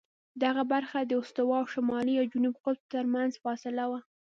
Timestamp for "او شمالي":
1.61-2.13